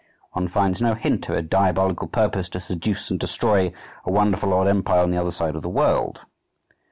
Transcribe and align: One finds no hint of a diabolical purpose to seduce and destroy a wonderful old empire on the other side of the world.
One 0.31 0.47
finds 0.47 0.81
no 0.81 0.95
hint 0.95 1.29
of 1.29 1.35
a 1.35 1.43
diabolical 1.43 2.07
purpose 2.07 2.49
to 2.49 2.59
seduce 2.59 3.11
and 3.11 3.19
destroy 3.19 3.71
a 4.03 4.11
wonderful 4.11 4.51
old 4.51 4.67
empire 4.67 5.03
on 5.03 5.11
the 5.11 5.17
other 5.21 5.29
side 5.29 5.55
of 5.55 5.61
the 5.61 5.69
world. 5.69 6.25